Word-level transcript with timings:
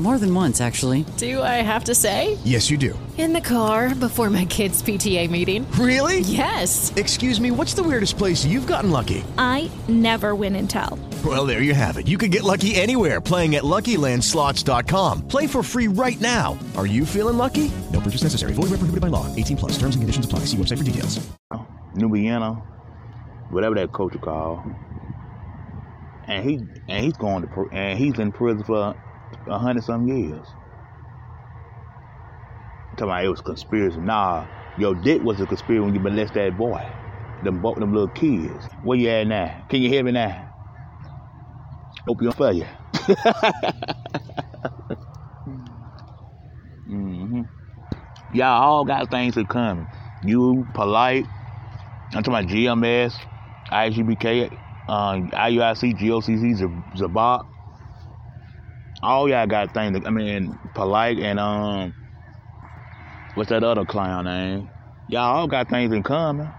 More 0.00 0.16
than 0.16 0.34
once, 0.34 0.62
actually. 0.62 1.04
Do 1.18 1.42
I 1.42 1.60
have 1.60 1.84
to 1.84 1.94
say? 1.94 2.38
Yes, 2.42 2.70
you 2.70 2.78
do. 2.78 2.98
In 3.18 3.34
the 3.34 3.40
car 3.42 3.94
before 3.94 4.30
my 4.30 4.46
kids' 4.46 4.82
PTA 4.82 5.28
meeting. 5.28 5.70
Really? 5.72 6.20
Yes. 6.20 6.90
Excuse 6.96 7.38
me, 7.38 7.50
what's 7.50 7.74
the 7.74 7.82
weirdest 7.82 8.16
place 8.16 8.42
you've 8.42 8.66
gotten 8.66 8.90
lucky? 8.90 9.22
I 9.36 9.70
never 9.88 10.34
win 10.34 10.56
and 10.56 10.70
tell. 10.70 10.98
Well, 11.22 11.44
there 11.44 11.60
you 11.60 11.74
have 11.74 11.98
it. 11.98 12.08
You 12.08 12.16
can 12.16 12.30
get 12.30 12.44
lucky 12.44 12.76
anywhere 12.76 13.20
playing 13.20 13.56
at 13.56 13.62
LuckyLandSlots.com. 13.62 15.28
Play 15.28 15.46
for 15.46 15.62
free 15.62 15.86
right 15.88 16.18
now. 16.18 16.58
Are 16.78 16.86
you 16.86 17.04
feeling 17.04 17.36
lucky? 17.36 17.70
No 17.92 18.00
purchase 18.00 18.22
necessary. 18.22 18.54
Void 18.54 18.70
where 18.70 18.80
prohibited 18.80 19.02
by 19.02 19.08
law. 19.08 19.26
18 19.36 19.58
plus. 19.58 19.72
Terms 19.72 19.96
and 19.96 20.00
conditions 20.00 20.24
apply. 20.24 20.46
See 20.46 20.56
website 20.56 20.78
for 20.78 20.84
details. 20.84 21.20
New 21.94 22.08
Vienna, 22.08 22.54
whatever 23.50 23.74
that 23.74 23.92
coach 23.92 24.14
called, 24.22 24.60
and 26.26 26.48
he 26.48 26.60
and 26.88 27.04
he's 27.04 27.16
going 27.18 27.42
to 27.42 27.48
pr- 27.48 27.70
and 27.72 27.98
he's 27.98 28.18
in 28.18 28.30
prison 28.32 28.62
for 28.64 28.94
a 29.46 29.58
hundred 29.58 29.84
some 29.84 30.06
years. 30.08 30.54
Talking 32.96 33.10
about 33.10 33.24
it 33.24 33.28
was 33.28 33.40
conspiracy. 33.40 33.98
Nah, 34.00 34.48
your 34.76 34.94
dick 34.94 35.20
was 35.22 35.40
a 35.40 35.46
conspiracy 35.46 35.80
when 35.80 35.94
you 35.94 36.00
molest 36.00 36.34
that 36.34 36.56
boy, 36.56 36.84
them 37.42 37.60
bo- 37.60 37.74
them 37.78 37.92
little 37.92 38.08
kids. 38.10 38.68
Where 38.80 38.98
you 38.98 39.08
at 39.08 39.26
now? 39.26 39.64
Can 39.68 39.82
you 39.82 39.88
hear 39.88 40.04
me 40.04 40.12
now? 40.12 40.48
Hope 42.06 42.22
you 42.22 42.32
for 42.32 42.52
you. 42.52 42.66
hmm 46.86 47.42
Y'all 48.32 48.62
all 48.62 48.84
got 48.84 49.10
things 49.10 49.34
to 49.34 49.44
come. 49.46 49.88
You 50.22 50.68
polite. 50.74 51.28
I'm 52.14 52.22
talking 52.22 52.34
about 52.40 52.50
GMS, 52.50 53.18
IGBK, 53.70 54.50
um, 54.88 55.30
IUIC, 55.32 55.92
GOCC, 55.94 56.54
Zebach. 56.96 57.46
All 59.02 59.28
y'all 59.28 59.46
got 59.46 59.72
things. 59.72 59.98
I 60.04 60.10
mean, 60.10 60.58
polite 60.74 61.18
and 61.18 61.40
um, 61.40 61.94
what's 63.34 63.50
that 63.50 63.64
other 63.64 63.84
clown 63.84 64.26
name? 64.26 64.70
Y'all 65.08 65.38
all 65.38 65.46
got 65.46 65.68
things 65.68 65.92
in 65.92 66.02
common. 66.02 66.52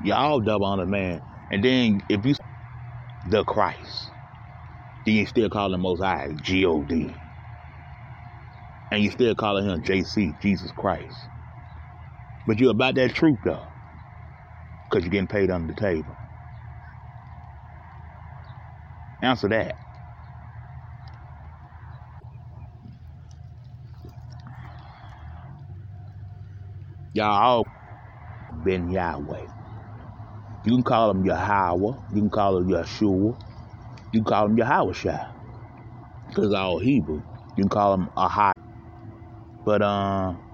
Y'all 0.00 0.40
double 0.40 0.66
on 0.66 0.78
the 0.78 0.86
man. 0.86 1.22
And 1.50 1.64
then 1.64 2.00
if 2.08 2.24
you 2.24 2.34
the 3.24 3.44
Christ, 3.44 4.12
then 5.04 5.14
you 5.16 5.26
still 5.26 5.50
call 5.50 5.74
him 5.74 5.80
Most 5.80 6.02
High, 6.02 6.30
G-O-D. 6.40 7.16
And 8.92 9.02
you 9.02 9.10
still 9.10 9.34
calling 9.34 9.68
him 9.68 9.82
JC, 9.82 10.40
Jesus 10.40 10.70
Christ. 10.72 11.28
But 12.46 12.60
you 12.60 12.70
about 12.70 12.94
that 12.94 13.14
truth 13.14 13.40
though. 13.44 13.72
Because 14.88 15.04
you're 15.04 15.10
getting 15.10 15.26
paid 15.26 15.50
under 15.50 15.72
the 15.72 15.80
table. 15.80 16.16
Answer 19.20 19.48
that. 19.48 19.76
Y'all 27.16 27.28
all 27.34 27.68
been 28.64 28.88
Yahweh. 28.90 29.46
You 30.64 30.76
can 30.76 30.84
call 30.84 31.10
him 31.12 31.24
Yahweh. 31.24 31.98
You 32.12 32.20
can 32.22 32.30
call 32.30 32.58
him 32.58 32.68
Yeshua. 32.68 33.38
You 34.12 34.22
can 34.22 34.24
call 34.24 34.46
him 34.46 34.58
Yahweh. 34.58 35.18
Because 36.28 36.54
all 36.54 36.78
Hebrew. 36.80 37.22
You 37.56 37.64
can 37.64 37.68
call 37.70 37.94
him 37.94 38.10
Ahad. 38.16 38.52
But, 39.64 39.82
um, 39.82 40.45